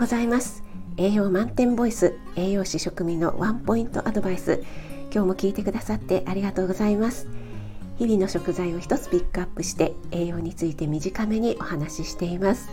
[0.00, 0.64] ございます。
[0.96, 4.62] 栄養満点ボイス栄養士食味のワンポイントアドバイス。
[5.12, 7.28] 今日も聞いてくださってありがとうございます。
[7.98, 12.68] 日々の食材を一つピックアップして栄養について短めにお話ししています。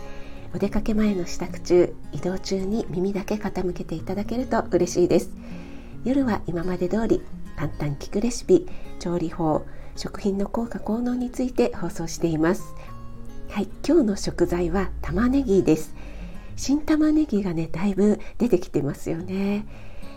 [0.54, 5.30] お出かけ前の支度中移動中に耳だけ傾けていただけると嬉しいです。
[6.04, 7.22] 夜は今まで通り
[7.56, 8.66] 簡単聞くレシピ
[8.98, 9.64] 調理法
[9.96, 12.74] 食品の効果効能について放送しています。
[13.48, 15.94] はい今日の食材は玉ねぎです。
[16.56, 19.66] 新玉ねぎがねだいぶ出てきてますよね。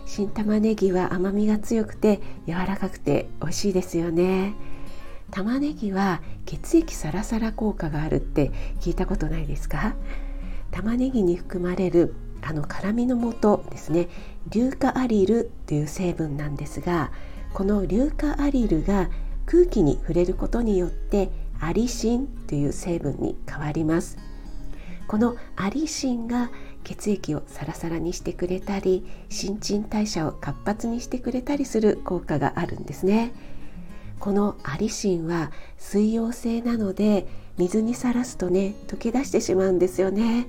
[0.04, 4.54] 新玉ねぎは甘みが強くて柔らかくて美味しいですよね。
[5.32, 9.96] 玉ねぎは血液サラサラ効果があるって聞いたことないですか？
[10.70, 14.08] 玉ねぎに含まれるあの辛みの素ですね。
[14.50, 17.10] 硫化アリルという成分なんですが
[17.52, 19.10] この硫化アリルが
[19.46, 24.18] 空気に触れることによってアリシンという成分に変わります。
[25.08, 26.50] このアリシンが
[26.84, 33.32] 血液をサラサラにしてくれたり新陳代謝を活発にしてくれたりする効果があるんですね。
[34.18, 37.26] このアリシンは水溶性なので
[37.58, 40.46] 水にさらすとね溶け出してしまうんですよね。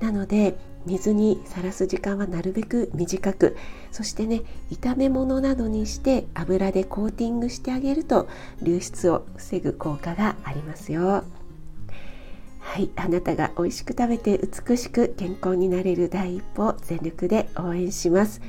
[0.00, 3.56] なので水にさらす時間はなるべく短く
[3.90, 8.28] そしてね炒め物などにして油でコーティングしてあげると
[8.62, 11.24] 流出を防ぐ効果がありますよ。
[12.68, 18.42] はいあなたが美味しく食べて美しく健康になれる第一歩を全力で応援します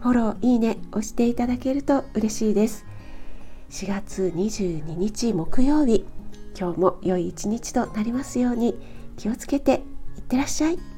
[0.00, 2.86] フォローいいね押していただけると嬉しいです
[3.70, 6.06] 4月22日木曜日
[6.58, 8.74] 今日も良い一日となりますように
[9.18, 9.82] 気をつけて
[10.16, 10.95] いってらっしゃい。